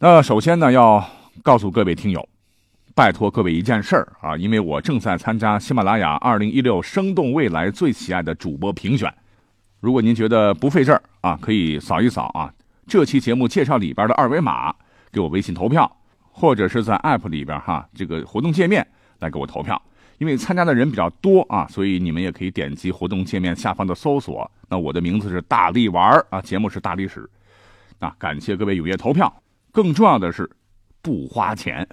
[0.00, 1.04] 那首先呢，要
[1.42, 2.28] 告诉各位听友，
[2.94, 9.12] 拜托各位一件事儿啊，因为我正在参加喜马拉雅二零一六生动未来最喜爱的主播评选。
[9.80, 12.48] 如果您觉得不费事儿啊，可以扫一扫啊
[12.86, 14.72] 这期节目介绍里边的二维码，
[15.10, 15.90] 给我微信投票，
[16.30, 18.86] 或者是在 App 里边哈这个活动界面
[19.18, 19.82] 来给我投票。
[20.18, 24.48] 因为参加的人比较多啊，所以你们也可以点击活动界面下方的搜索。
[24.68, 27.28] 那我的名字是大力玩啊，节目是大历史。
[27.98, 29.42] 啊感谢各位踊跃投票。
[29.78, 30.50] 更重要的是，
[31.00, 31.86] 不花钱。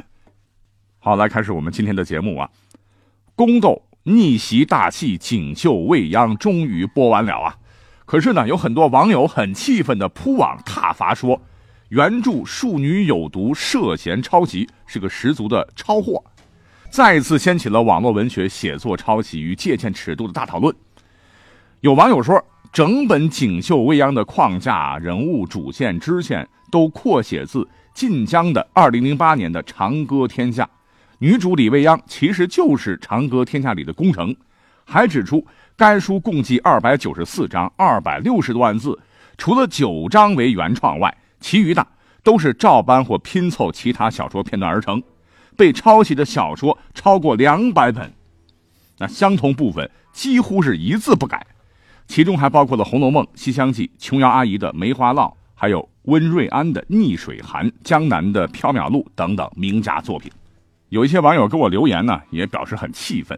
[0.97, 2.49] 好，来开始我们今天的节目啊！
[3.35, 7.55] 宫斗逆袭大戏《锦绣未央》终于播完了啊！
[8.07, 11.39] 可是呢，有很多网友很气愤的铺网挞伐说，
[11.89, 16.23] 原著庶女有毒，涉嫌抄袭，是个十足的抄货，
[16.89, 20.75] 再一次掀起了网络文学写作抄袭与借鉴尺度的大讨论。
[21.81, 22.43] 有网友说，
[22.75, 26.45] 整本《锦绣未央》的框架、人物、主线、支线。
[26.69, 30.63] 都扩写自晋江的二零零八年的《长歌天下》，
[31.19, 34.35] 女主李未央其实就是《长歌天下》里的宫城，
[34.83, 35.45] 还指出
[35.77, 38.99] 该书共计二百九十四章，二百六十多万字，
[39.37, 41.87] 除了九章为原创外，其余的
[42.23, 45.01] 都是照搬或拼凑其他小说片段而成，
[45.55, 48.11] 被抄袭的小说超过两百本，
[48.97, 51.45] 那相同部分几乎是一字不改，
[52.07, 55.87] 其中还包括了《红楼梦》《西厢记》、琼瑶阿姨的《梅花烙》，还有。
[56.05, 60.31] 温瑞安的《逆水寒》，江南的《缥缈录》等等名家作品，
[60.89, 63.35] 有一些网友给我留言呢，也表示很气愤。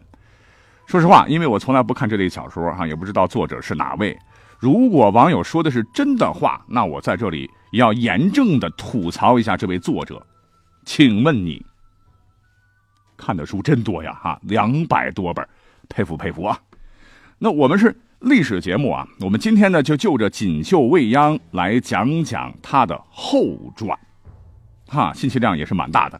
[0.85, 4.19] 说实话，因为我从来不看这类小说，哈，也不知道作者是哪位。
[4.59, 10.21] 如果网友说的是真的话，那我在这里也要严正的吐槽一下这位作者。
[10.83, 11.65] 请问你
[13.15, 15.47] 看的书真多呀，哈，两百多本，
[15.87, 16.59] 佩服佩服啊。
[17.39, 17.95] 那我们是。
[18.21, 23.97] 历史节目啊，我们今天呢就就着《锦绣未央》来讲讲它的后传，
[24.87, 26.19] 哈，信息量也是蛮大的。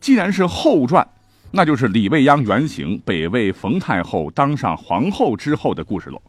[0.00, 1.06] 既然是后传，
[1.50, 6.20] 那就是李未央原型北魏冯太后当上皇后之后的故事喽。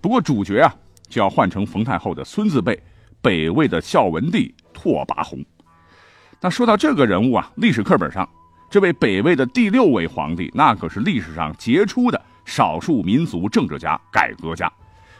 [0.00, 0.74] 不过主角啊
[1.10, 2.82] 就要换成冯太后的孙子辈，
[3.20, 5.44] 北魏的孝文帝拓跋宏。
[6.40, 8.26] 那说到这个人物啊，历史课本上
[8.70, 12.18] 这位北魏的第六位皇帝，那可是历史上杰出的。
[12.44, 14.72] 少数民族政治家、改革家，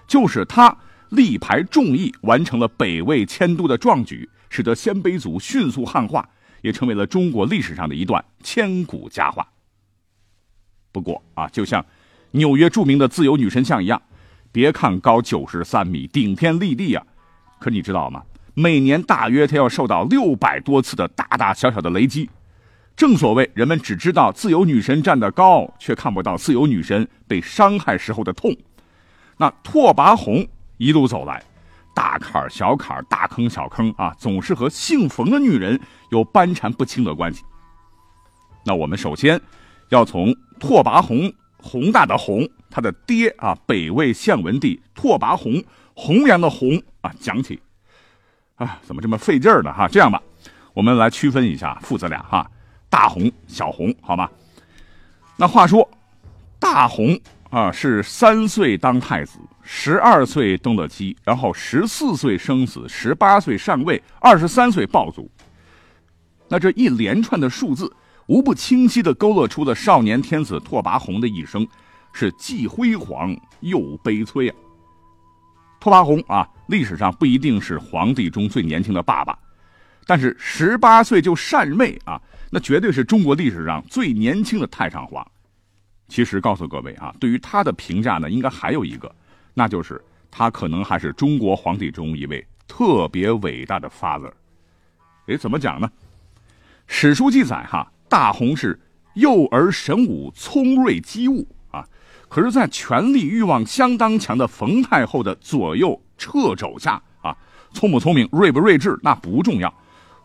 [0.07, 0.77] 就是他
[1.11, 6.29] 力排众议，完成了北魏迁都的壮举，使得鲜卑族迅速汉化，
[6.63, 9.47] 也成为了中国历史上的一段千古佳话。
[10.91, 11.85] 不过啊，就像
[12.33, 14.01] 纽约著名的自由女神像一样，
[14.51, 17.07] 别看高九十三米，顶天立地啊，
[17.59, 18.23] 可你知道吗？
[18.55, 22.29] 每年大约她要受到六百多次的大大小小的雷击。
[23.03, 28.57] 正所谓，人们只知道自由女神站得高，却看不到自由女神被伤害时候的痛。
[29.39, 30.47] 那拓跋宏
[30.77, 31.43] 一路走来，
[31.97, 35.81] 大坎小坎大坑小坑啊，总是和姓冯的女人
[36.13, 37.43] 有斑缠不清的关系。
[38.65, 39.41] 那我们首先
[39.89, 45.61] 要从拓跋宏宏大的宏，他的爹啊，北魏献文帝拓跋宏
[45.97, 47.61] 弘扬的弘啊讲起。
[48.55, 49.73] 啊，怎么这么费劲儿呢？
[49.73, 50.23] 哈，这样吧，
[50.73, 52.49] 我们来区分一下父子俩哈。
[52.93, 54.29] 大红、小红，好吗？
[55.39, 55.89] 那话说，
[56.59, 65.27] 大红啊是三岁当太子，十二岁登了基，然后十四岁生子，十八岁上位，二十三岁暴卒。
[66.49, 67.91] 那这一连串的数字，
[68.27, 71.67] 无不清晰的勾勒出了少年天子拓跋宏的一生，
[72.13, 74.57] 是既辉煌又悲催啊。
[75.81, 79.37] 拓跋宏啊，历史上不一定是皇帝中最年轻的爸爸，
[80.07, 82.21] 但是十八岁就禅位啊。
[82.55, 85.27] 那绝对是中国历史上最年轻的太上皇。
[86.07, 89.11] 其实告诉各位啊，对于他的评价呢，应该还有一个，
[89.55, 89.99] 那就是
[90.31, 94.31] 他可能还是中国皇帝中一位特别伟大的 father。
[95.29, 95.91] 哎，怎么讲呢？
[96.87, 98.79] 史书记载哈，大洪是
[99.15, 101.89] 幼儿神武、聪锐机务啊。
[102.29, 107.35] 可是，在权力欲望相当强的冯太后的左右掣肘下啊，
[107.73, 109.73] 聪不聪明、睿不睿智那不重要，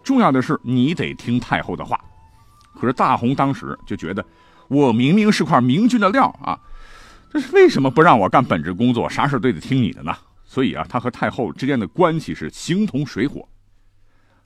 [0.04, 1.98] 重要的是你得听太后的话。
[2.77, 4.24] 可是大红当时就觉得，
[4.68, 6.59] 我明明是块明君的料啊，
[7.31, 10.15] 这是为什么不让我干本职工作，啥事都得听你的呢？
[10.45, 13.47] 所以啊，他和太后之间的关系是形同水火。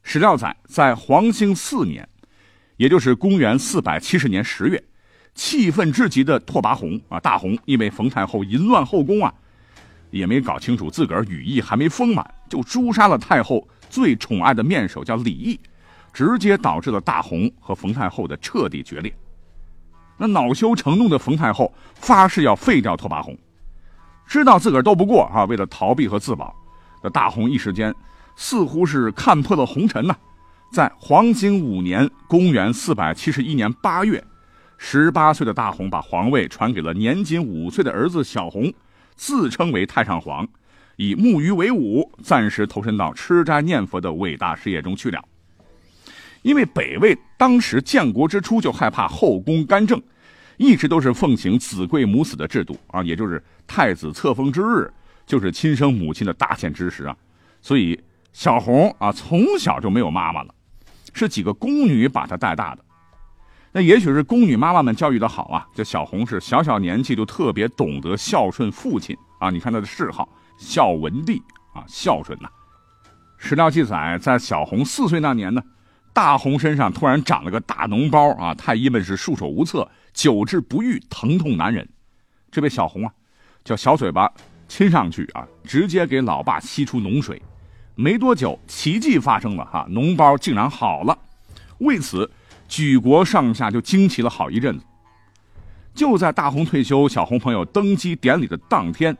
[0.03, 2.07] 史料载，在黄兴四年，
[2.77, 4.83] 也就是公元四百七十年十月，
[5.35, 9.31] 气愤至极的拓跋宏啊，大红因为冯太后淫乱后宫啊，
[10.09, 15.59] 也没搞清楚自个儿羽翼还没丰满，就诛杀了太后最宠爱的面首，叫李毅，
[16.13, 19.13] 直接导致了大红和冯太后的彻底决裂。
[20.17, 23.37] 那恼羞成怒的冯太后发誓要废掉拓跋宏，
[24.25, 26.55] 知道自个儿斗不过啊，为了逃避和自保，
[27.03, 27.93] 那大红一时间。
[28.37, 30.15] 似乎是看破了红尘呐，
[30.71, 34.23] 在黄兴五年（公元471年）八月，
[34.77, 38.73] 十八岁的大红把皇位传给了年仅五岁的儿子小红，
[39.15, 40.47] 自称为太上皇，
[40.95, 45.21] 以木鱼为伍，暂时投身到吃斋念佛的伟大事业中去了。
[46.41, 50.01] 因为北魏当时建国之初就害怕后宫干政，
[50.57, 54.91] 一直都是奉行子贵母死的制度啊，也就是太子册封之日
[55.25, 57.15] 就是亲生母亲的大限之时啊，
[57.61, 57.99] 所以。
[58.33, 60.55] 小红啊，从小就没有妈妈了，
[61.13, 62.81] 是几个宫女把她带大的。
[63.73, 69.49] 那也许是宫女妈妈们教育的好啊，这小红是小小年纪就特别懂得孝顺父亲啊。
[69.49, 71.41] 你看她的谥号孝文帝
[71.73, 72.47] 啊，孝顺呐。
[73.37, 75.61] 史料记载，在小红四岁那年呢，
[76.13, 81.87] 大红身上突然长了个大脓包啊，太医们是束手无策，久治不愈，疼痛难忍。
[82.51, 83.13] 这位小红啊，
[83.63, 84.29] 叫小嘴巴
[84.67, 87.41] 亲上去啊，直接给老爸吸出脓水。
[87.95, 91.17] 没多久，奇迹发生了哈，脓包竟然好了。
[91.77, 92.29] 为此，
[92.67, 94.85] 举国上下就惊奇了好一阵子。
[95.93, 99.15] 就在大红退休、小红朋友登基典礼的当天，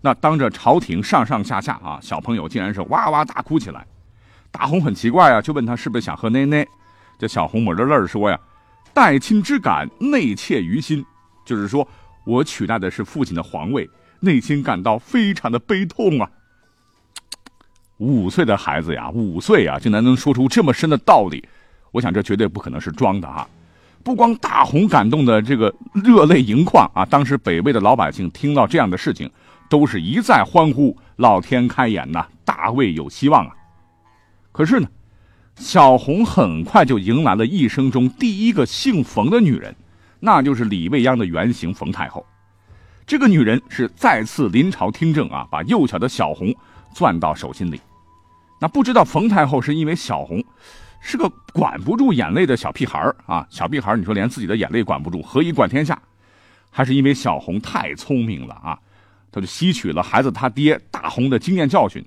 [0.00, 3.86] 那当着朝廷上上下下啊，小朋友竟然是哇哇大哭起来。
[4.50, 6.66] 大红很奇怪啊，就问他是不是想喝奶奶。
[7.18, 8.38] 这小红抹着泪儿说呀
[8.92, 11.04] ：“待亲之感，内切于心。”
[11.46, 11.86] 就是说
[12.24, 13.88] 我取代的是父亲的皇位，
[14.20, 16.28] 内心感到非常的悲痛啊。
[17.98, 21.46] 五岁的孩子呀，五岁啊，竟然能说出这么深的道理，
[21.92, 23.46] 我想这绝对不可能是装的啊！
[24.02, 29.30] 不光大红感动的这个热泪盈眶啊，当时北魏的老百姓听到这样的事情，
[29.68, 33.54] 都是一再欢呼：“老天开眼呐，大魏有希望啊！”
[34.52, 34.88] 可是呢，
[35.56, 39.74] 小红很快就迎来了一生中第一个姓冯的女人，
[40.18, 42.24] 那就是李未央的原型冯太后。
[43.06, 46.54] 这个女人是再次临朝听政啊，把幼小的小红
[46.94, 47.80] 攥到手心里。
[48.60, 50.44] 那不知道冯太后是因为小红
[51.00, 56.00] 是个管不住眼泪的小屁孩啊，小屁孩你说连自己的眼泪管不住，何以管天下？
[56.70, 58.78] 还是因为小红太聪明了啊？
[59.32, 62.04] 他就吸取了孩子他爹大红的经验教训，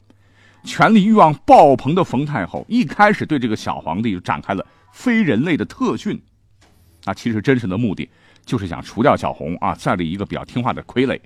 [0.64, 6.22] 权力欲望爆棚的冯太后一开始对这个小皇帝就展开了非人类的特训。
[7.06, 8.10] 那其实真实的目的
[8.46, 11.20] 就是想除掉小红啊，再立一个比较听话的傀儡。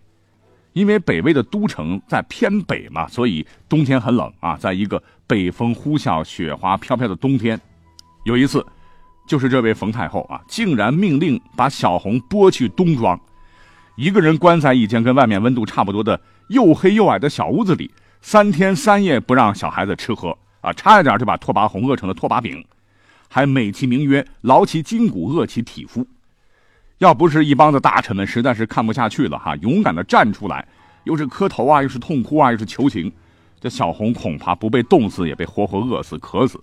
[0.74, 4.56] 因为北魏的都城在偏北嘛，所以冬天很冷啊。
[4.58, 7.60] 在一个北风呼啸、雪花飘飘的冬天，
[8.26, 8.64] 有一次，
[9.28, 13.20] 就是这位冯太后啊，竟然命令把小红拨去冬庄，
[13.96, 16.20] 一个人关在一间跟外面温度差不多的
[16.50, 17.90] 又黑又矮的小屋子里，
[18.22, 22.64] 三天三夜不让小孩子吃喝啊，差一点就把拓跋宏饿成了拓跋饼，
[23.30, 26.06] 还美其名曰劳其筋骨、饿其体肤。
[26.98, 30.68] 要不是一帮子大臣们实在是看不下去了哈，勇敢的站出来，
[31.04, 33.12] 又是磕头啊，又是痛哭啊，又是求情，
[33.62, 36.60] 这小红恐怕不被冻死，也被活活饿死、渴死。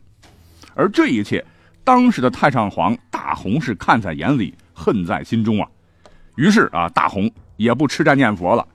[0.75, 1.45] 而这一切，
[1.85, 5.69] 当时的太上皇大红是看在眼里，恨在心中啊。
[6.35, 8.67] 于是啊，大红也不吃斋念佛了，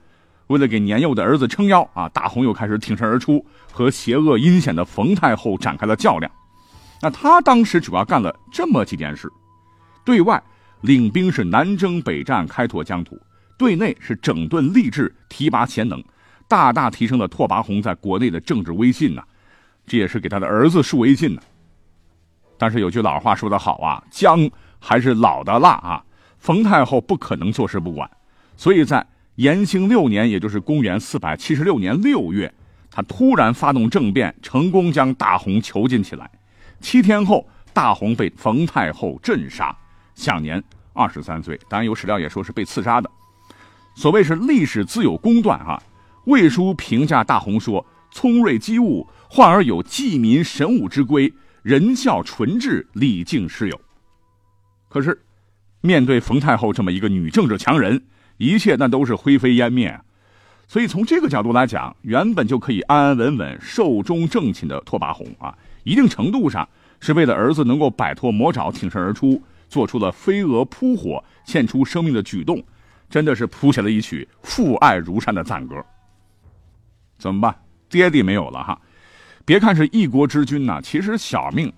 [0.50, 6.30] 为了给年幼的儿子撑腰啊，大红又开始挺身而出，和邪恶阴险的冯太后展开了较量。
[7.00, 9.30] 那他当时主要干了这么几件事，
[10.04, 10.42] 对外。
[10.80, 13.14] 领兵是南征北战，开拓疆土；
[13.58, 16.02] 对内是整顿吏治，提拔贤能，
[16.48, 19.22] 大大提升了拓跋宏在国内的政治威信呐。
[19.86, 21.42] 这也是给他的儿子树威信呢。
[22.56, 26.02] 但是有句老话说得好啊，姜还是老的辣啊。
[26.38, 28.10] 冯太后不可能坐视不管，
[28.56, 32.52] 所以在延兴六年，也就是公元四百七十六年六月，
[32.90, 36.30] 他突然发动政变，成功将大红囚禁起来。
[36.80, 39.74] 七天后，大红被冯太后镇杀。
[40.14, 43.10] 享年二十三岁，当然有史料也说是被刺杀的。
[43.94, 45.82] 所谓是历史自有公断哈。
[46.26, 51.32] 魏书评价大红说：“聪锐机务，患而有济民神武之规，
[51.62, 53.80] 仁孝纯质，礼敬师友。”
[54.88, 55.22] 可是，
[55.80, 58.02] 面对冯太后这么一个女政治强人，
[58.40, 60.00] 一切那都是灰飞烟灭。
[60.66, 65.54] 所以从这个角度来讲，原本就可以安安稳稳寿终正寝的拓跋宏啊，
[65.84, 66.66] 一定程度上
[67.00, 69.40] 是为了儿子能够摆脱魔爪，挺身而出。
[69.68, 72.60] 做出了飞蛾扑火、献出生命的举动，
[73.08, 75.76] 真的是谱写了一曲父爱如山的赞歌。
[77.18, 77.54] 怎么办？
[77.88, 78.80] 爹地没有了哈，
[79.44, 81.72] 别看是一国之君呐，其实小命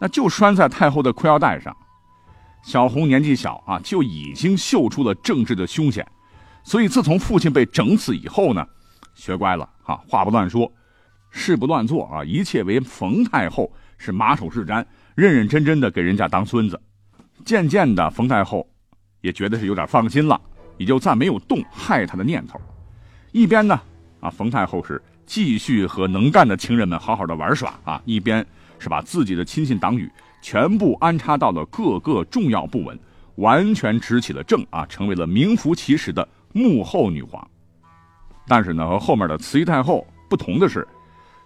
[0.00, 1.76] 那就拴在太后的裤腰带上。
[2.62, 6.06] 小红年纪小啊，就已经嗅出了政治的凶险，
[6.62, 8.66] 所以自从父亲被整死以后呢，
[9.14, 10.70] 学乖了啊，话不乱说，
[11.30, 16.80] 事不乱做啊，一切为冯太后是马首是瞻，认认真真的给人家当孙子。
[17.44, 18.64] 渐渐的，冯太后
[19.20, 20.40] 也觉得是有点放心了，
[20.78, 22.60] 也就再没有动害他的念头。
[23.32, 23.80] 一边呢，
[24.20, 28.46] 啊，冯太后是继续和能干的情人们好好的玩耍啊，一边
[28.82, 30.10] 是把自己的亲信党羽。
[30.44, 32.98] 全部安插到了各个重要部门，
[33.36, 37.48] 完全执起了政啊，成为了名副其实的幕后女皇。
[38.48, 40.84] 但是呢，和后面的慈禧太后不同的是，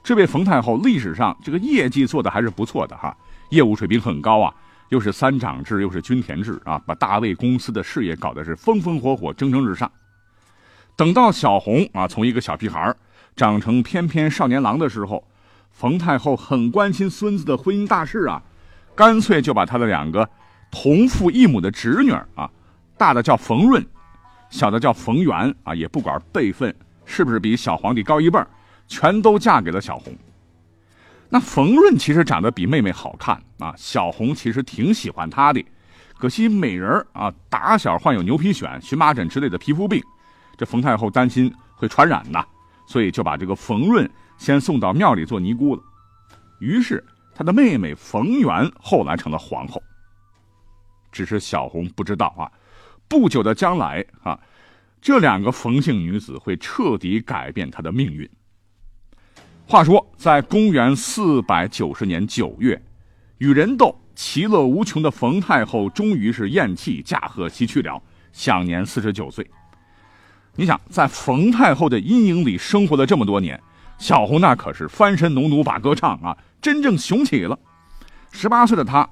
[0.03, 3.15] 这位冯太后历史上这个业绩做的还是不错的哈，
[3.51, 4.55] 业务水平很高啊，
[4.89, 9.93] 又是三长制，又是均田制啊，把大卫公司的事业搞得是风风火火、蒸蒸日上。
[10.97, 12.97] 等到小红啊，从一个小屁孩
[13.37, 15.23] 长成翩翩少年郎的时候，
[15.77, 18.43] 冯太后很关心孙子的婚姻大事啊。
[18.95, 20.27] 干脆就把他的两个
[20.71, 22.51] 同父异母的侄女啊，
[22.97, 23.87] 大的叫冯润，
[24.49, 28.43] 小的叫冯媛啊，也不管辈分是不是比小皇帝高一辈
[28.89, 30.17] 全都嫁给了小红。
[31.29, 35.63] 那冯润其实长得比妹妹好看啊，小红其实挺喜欢她的，
[36.17, 40.03] 可惜美人啊，打小患有牛皮癣、荨麻疹之类的皮肤病，
[40.57, 42.43] 这冯太后担心会传染呐，
[42.87, 45.83] 所以就把这个冯润先送到庙里做尼姑了。
[46.61, 47.05] 于是。
[47.39, 49.83] 他的妹妹冯媛后来成了皇后，
[51.13, 52.49] 只是小红不知道啊，
[53.09, 54.41] 不久的将来啊，
[55.03, 58.27] 这两个冯姓女子会彻底改变她的命运。
[59.67, 62.83] 话说，在公元四百九十年九月，
[63.37, 68.03] 与人斗其乐无穷的冯太后终于是咽气驾鹤西去了，
[68.33, 69.47] 享年四十九岁。
[70.55, 73.63] 你想，在冯太后的阴影里生活了这么多年。
[73.99, 77.59] 小红那可是翻身农奴把歌唱啊，真正雄起了。
[78.31, 79.09] 十八岁的他，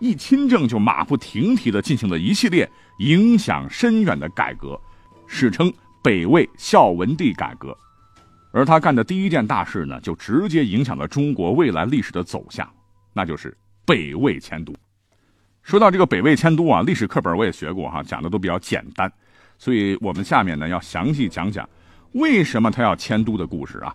[0.00, 4.80] 一亲政就马不停蹄地进行了一系列影响深远的改革，
[5.26, 5.72] 史称
[6.02, 7.76] 北魏孝文帝改革。
[8.52, 12.68] 而他干的第一件大事呢，就直接影响了中国未来历史的走向，
[13.12, 14.74] 那就是北魏迁都。
[15.62, 19.12] 说到这个北魏迁都啊，历史课本我也学过哈，讲的都比较简单，
[19.58, 21.68] 所以我们下面呢要详细讲讲
[22.12, 23.94] 为什么他要迁都的故事啊。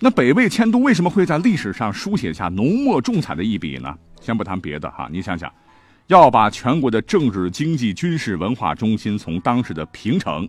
[0.00, 3.92] 那北魏迁都为什么会在历史上书写下浓墨重彩的一笔呢？
[4.20, 5.52] 先不谈别的哈，你想想，
[6.06, 10.48] 要把全国的政治、经济、军事、文化中心从当时的平城，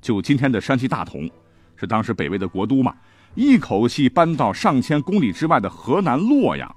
[0.00, 1.30] 就今天的山西大同，
[1.76, 2.92] 是当时北魏的国都嘛，
[3.36, 6.68] 一口气搬到上千公里之外的河南洛阳，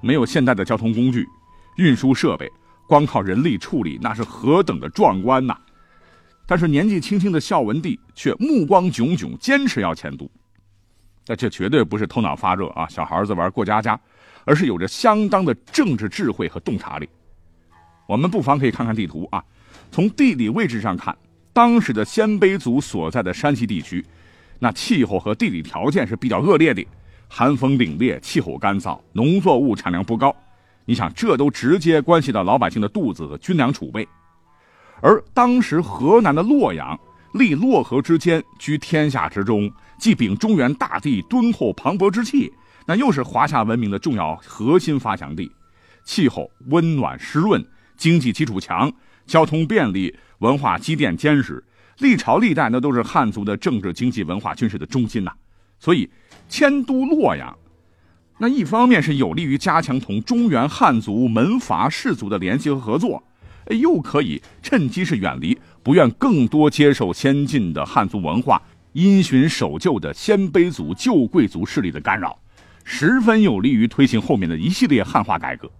[0.00, 1.28] 没有现代的交通工具、
[1.76, 2.50] 运输设备，
[2.88, 5.54] 光靠人力处理，那是何等的壮观呐！
[6.46, 10.30] 但是年纪轻轻的孝文帝却目光炯炯，坚持要迁都。
[11.26, 13.98] 但这绝对不是头脑发热啊，小孩子玩过家家，
[14.44, 17.08] 而是有着相当的政治智慧和洞察力。
[18.08, 19.42] 我们不妨可以看看地图啊，
[19.90, 21.16] 从地理位置上看，
[21.52, 24.04] 当时的鲜卑族所在的山西地区，
[24.58, 26.84] 那气候和地理条件是比较恶劣的，
[27.28, 30.34] 寒风凛冽，气候干燥，农作物产量不高。
[30.84, 34.06] 你想，这都直接关系到老百姓的肚子和军粮储备。
[35.00, 36.98] 而当时河南的洛阳，
[37.34, 39.72] 立洛河之间，居天下之中。
[39.98, 42.52] 既秉中原大地敦厚磅礴之气，
[42.86, 45.50] 那又是华夏文明的重要核心发祥地，
[46.04, 47.64] 气候温暖湿润，
[47.96, 48.92] 经济基础强，
[49.26, 51.62] 交通便利，文化积淀坚实，
[51.98, 55.32] 历朝历代那都是汉族的政治、经济、文化、军事的中心呐。
[55.78, 56.10] 所以
[56.48, 57.56] 迁都洛阳，
[58.38, 63.22] 那一方面是有利于加强同中原汉族门阀士族的联系和合作，
[63.68, 68.60] 又可以趁机是远离不愿更多接受先进的汉族文化。
[68.92, 72.38] 因循守旧的鲜卑族旧贵族势力的干扰，
[72.84, 75.70] 十分有利于推行后面的一系列汉化改革。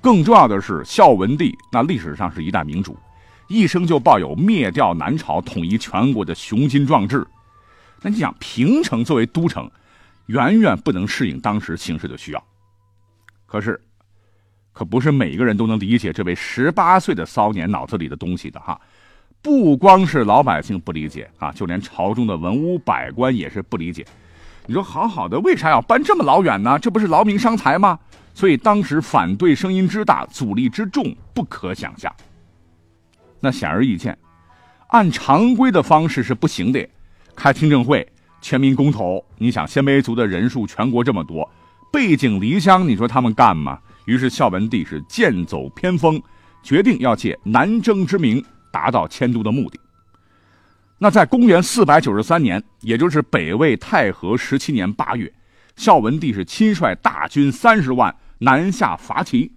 [0.00, 2.96] 更重要的是，孝文帝那历史上是一代明主，
[3.48, 7.26] 一生就抱有灭掉南朝、统一全国的雄心壮志。
[8.00, 9.70] 那你想，平城作为都城，
[10.26, 12.44] 远远不能适应当时形势的需要。
[13.46, 13.80] 可是，
[14.72, 18.80] 可不是每个人都能理解这位十八岁的骚年脑子里的东西的哈。
[19.40, 24.04] 不光是老百姓不理解啊，就连朝中的文武百官也是不理解。
[24.66, 26.78] 你说好好的，为啥要搬这么老远呢？
[26.78, 27.98] 这不是劳民伤财吗？
[28.34, 32.12] 所以当时反对声音之大，阻力之重，不可想象。
[33.40, 34.16] 那显而易见，
[34.88, 36.86] 按常规的方式是不行的。
[37.34, 38.06] 开听证会，
[38.40, 39.24] 全民公投。
[39.38, 41.48] 你想，鲜卑族的人数全国这么多，
[41.92, 43.78] 背井离乡，你说他们干吗？
[44.04, 46.20] 于是孝文帝是剑走偏锋，
[46.62, 48.44] 决定要借南征之名。
[48.78, 49.80] 达到迁都的目的。
[50.98, 55.32] 那在公元四百九十三年，也就是北魏太和十七年八月，
[55.74, 59.50] 孝文帝是亲率大军三十万南下伐齐。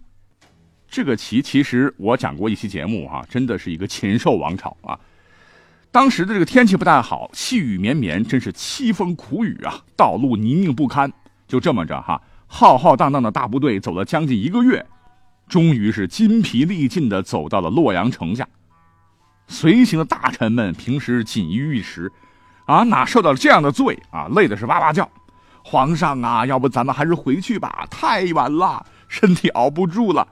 [0.87, 4.99] 这个齐其实我讲过一期节目哈，真的是一个禽兽王朝啊。
[5.91, 11.11] 当时的这个天气不太好，细雨绵绵，真是凄风苦雨啊，道路泥泞不堪。
[11.47, 14.85] 就这么着哈，浩浩荡荡的大部队走了将近一个月，
[15.47, 18.47] 终于是筋疲力尽的走到了洛阳城下。
[19.51, 22.11] 随行的大臣们平时锦衣玉食，
[22.65, 24.27] 啊，哪受到了这样的罪啊？
[24.31, 25.07] 累的是哇哇叫。
[25.63, 30.27] 皇上啊，要不咱们还是回去吧，太晚了，身体熬不住了。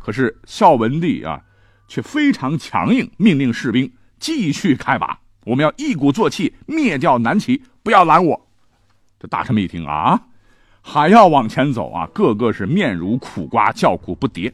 [0.00, 1.42] 可是孝文帝啊，
[1.86, 3.92] 却非常强硬，命令士兵。
[4.18, 8.48] 继续开拔，我们要一鼓作气灭掉南齐，不要拦我。
[9.20, 10.22] 这大臣们一听啊，
[10.80, 14.50] 还要往前走啊，个个是面如苦瓜，叫苦不迭。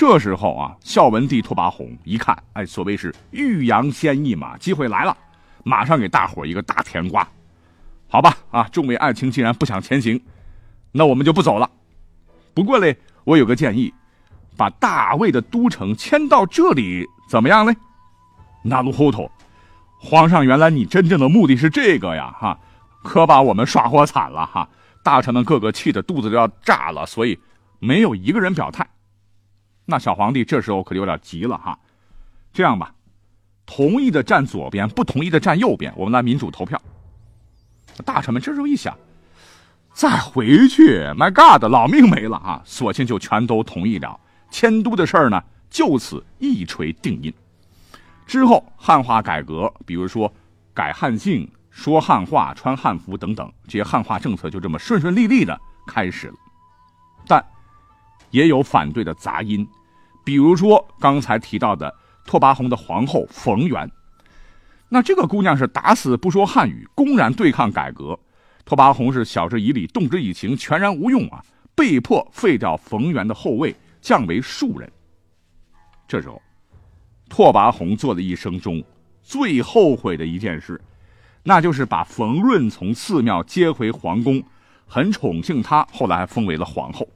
[0.00, 5.14] 这时候啊，孝文帝拓跋宏一看，哎，所谓是欲扬先抑嘛，机会来了，
[5.62, 7.28] 马上给大伙一个大甜瓜。
[8.08, 10.18] 好吧，啊，众位爱卿既然不想前行，
[10.90, 11.70] 那我们就不走了。
[12.54, 13.92] 不过嘞，我有个建议，
[14.56, 17.76] 把大魏的都城迁到这里，怎么样嘞？
[18.64, 19.30] 那路糊涂，
[20.00, 22.34] 皇上，原来你真正的目的是这个呀？
[22.40, 22.58] 哈，
[23.02, 24.66] 可把我们耍活惨了哈！
[25.04, 27.38] 大臣们个个气得肚子都要炸了，所以
[27.78, 28.88] 没有一个人表态。
[29.90, 31.78] 那小皇帝这时候可就有点急了哈。
[32.52, 32.94] 这样吧，
[33.66, 36.80] 同意的站左边，不同意的站右边，我们来民主投票。
[38.04, 38.96] 大臣们这时候一想，
[39.92, 42.62] 再回去，My God，老命没了啊！
[42.64, 44.18] 索性就全都同意了，
[44.50, 47.32] 迁都的事儿呢，就此一锤定音。
[48.26, 50.32] 之后，汉化改革，比如说
[50.72, 56.34] 改汉姓、说汉话、穿汉服等等，这些汉化政策就这么顺顺利利的开始了。
[57.26, 57.44] 但
[58.30, 59.68] 也有反对的杂音，
[60.24, 63.90] 比如说刚才提到的拓跋宏的皇后冯源，
[64.88, 68.18] 那这个姑娘是打死不说汉语，公然对抗改革。
[68.64, 71.42] 拓跋宏是晓之以理，动之以情，全然无用啊，
[71.74, 74.90] 被迫废掉冯源的后位，降为庶人。
[76.06, 76.40] 这时候。
[77.28, 78.82] 拓跋宏做了一生中
[79.22, 80.80] 最后悔的一件事，
[81.44, 84.42] 那就是把冯润从寺庙接回皇宫，
[84.84, 87.06] 很宠幸他，后来还封为了皇后。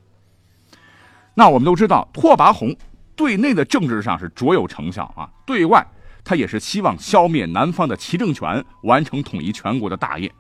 [1.35, 2.72] 那我们都知道，拓跋宏
[3.16, 5.87] 对内的政治上是卓有成效啊，对外
[6.24, 10.33] 他也是希望消灭南方的齐政权，完成统一全国的大业。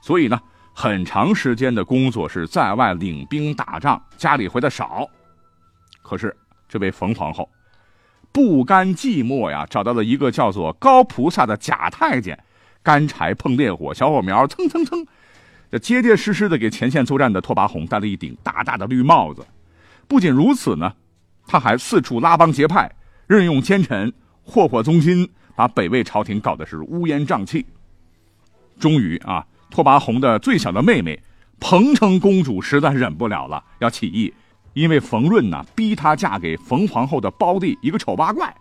[0.00, 0.40] 所以呢，
[0.74, 5.08] 很长时间的工作是在外领兵打仗，家里回的少。
[6.02, 6.36] 可是
[6.68, 7.48] 这位冯皇后。
[8.30, 12.38] 不甘寂寞呀，找到了一个叫做高菩萨的假太监，
[12.82, 15.04] 干柴碰烈火，小火苗蹭蹭蹭，
[15.72, 19.44] 这结结实实的给前线作战的拓跋宏戴了一顶大大的绿帽子。
[20.06, 20.92] 不仅如此呢，
[21.48, 22.94] 他还四处拉帮结派，
[23.26, 24.12] 任用奸臣，
[24.44, 27.64] 祸祸宗亲，把北魏朝廷搞得是乌烟瘴气。
[28.78, 31.20] 终于啊，拓跋宏的最小的妹妹
[31.58, 34.32] 彭城公主实在忍不了了，要起义。
[34.74, 38.54] 因为冯润呢逼她嫁给冯皇后的胞弟一个丑八怪，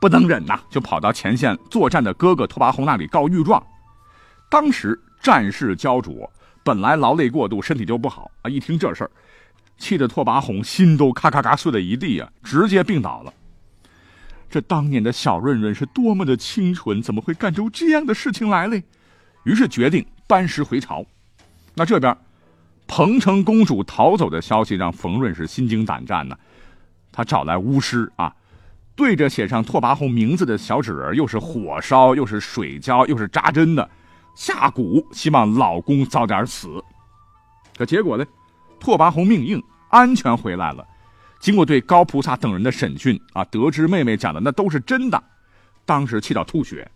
[0.00, 3.62] 不能忍呐，就跑到前线作战的哥哥拓跋宏那里告御状。
[4.48, 6.30] 当时战事焦灼，
[6.62, 8.48] 本来劳累过度，身体就不好啊。
[8.48, 9.10] 一听这事儿，
[9.82, 13.34] 气得拓跋宏心都咔咔咔碎了一地啊，直接病倒了。
[14.48, 18.84] 这当年的小润润是多么的清纯，怎么会干出这样的事情来嘞？
[19.44, 21.04] 于是决定班师回朝。
[21.74, 22.16] 那这边。
[22.88, 26.36] 彭城公主逃走的消息让冯润是心惊胆战呢，
[27.10, 28.34] 他找来巫师啊，
[28.94, 33.88] 对着写上拓跋宏名字的小纸人，又是火烧，又是水浇，又是扎针的，
[34.36, 36.84] 下蛊，希望老公早点死。
[37.78, 38.26] 可结果呢，
[38.78, 40.84] 拓跋宏命硬，安全回来了。
[41.38, 45.22] 经过对高菩萨等人的审讯啊，得知妹妹讲的那都是真的，
[45.84, 46.90] 当时气到吐血。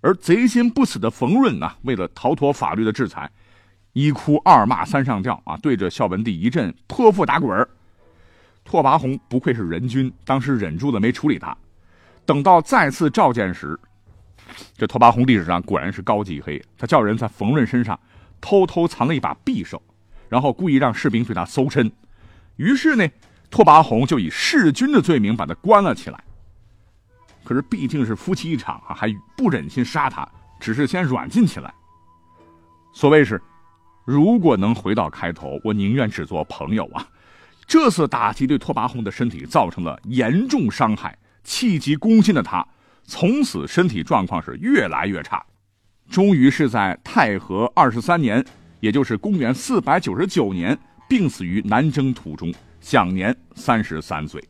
[0.00, 3.30] 而贼心不死的冯润呢，为了逃脱法律的制裁。
[3.92, 5.54] 一哭二骂三上吊啊！
[5.58, 7.68] 对着孝文帝一阵泼妇打滚
[8.64, 11.54] 拓跋宏不愧是人君，当时忍住了没处理他。
[12.24, 13.78] 等到再次召见时，
[14.78, 16.58] 这拓跋宏历史上果然是高级黑。
[16.78, 17.98] 他叫人在冯润身上
[18.40, 19.82] 偷偷藏了一把匕首，
[20.28, 21.92] 然后故意让士兵对他搜身。
[22.56, 23.08] 于是呢，
[23.50, 26.22] 拓跋宏就以弑君的罪名把他关了起来。
[27.44, 30.28] 可是毕竟是夫妻一场啊，还不忍心杀他，
[30.60, 31.72] 只是先软禁起来。
[32.92, 33.40] 所谓是。
[34.04, 37.06] 如果能回到开头，我宁愿只做朋友啊！
[37.68, 42.66] 这次打击对拓跋宏的身体造成了严重伤害，气急攻心的他
[43.04, 45.46] 从此身体状况是越来越差，
[46.10, 48.44] 终于是在太和二十三年，
[48.80, 50.76] 也就是公元四百九十九年，
[51.12, 54.42] 病死于南征途中，享年三十三岁。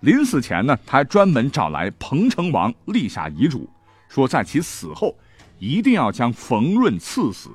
[0.00, 3.70] 临死前呢，他还专门找来彭城王立下遗嘱，
[4.08, 5.16] 说在其死后
[5.60, 7.50] 一定要将冯润赐死。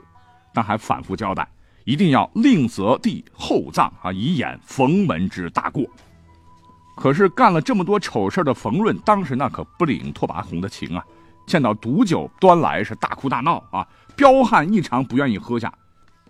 [0.54, 1.46] 但还反复交代，
[1.84, 5.86] 一定要令择地厚葬啊，以掩冯门之大过。
[6.96, 11.04] 可是干了这么多丑事的冯润，当时那可不领拓跋宏的情啊，
[11.46, 15.74] 见到毒酒端来是大哭大闹啊，彪悍异常，不愿意喝下，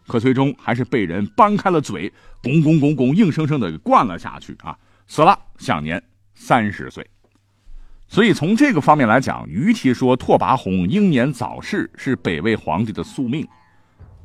[0.08, 2.12] 可最终还是被人掰开了嘴，
[2.42, 6.02] 拱拱拱拱，硬生生的给灌了下去啊，死了，享年
[6.34, 7.06] 三十岁。
[8.08, 13.48] 所以从这个方面来讲，与其说拓跋宏英年早逝是北魏皇帝的宿命，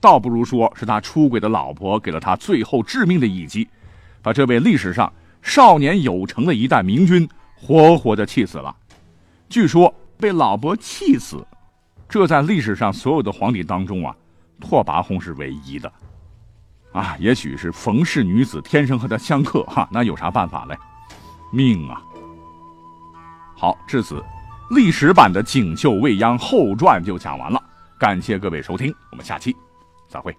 [0.00, 3.68] 倒不如说是他出轨的老婆给了他最后致命的一击，
[4.22, 8.74] 把这位历史上少年有成的一代明君活活的气死了。
[9.48, 11.46] 据说被老婆气死，
[12.08, 14.16] 这在历史上所有的皇帝当中啊，
[14.60, 15.92] 拓跋宏是唯一的。
[16.92, 20.76] 啊，也许是冯氏女子天生和他相克哈，那有啥办法嘞？
[21.52, 22.02] 命啊！
[23.54, 24.22] 好，至此，
[24.70, 27.62] 历史版的《锦绣未央》后传就讲完了。
[27.98, 29.54] 感谢各位收听，我们下期
[30.08, 30.36] 再会。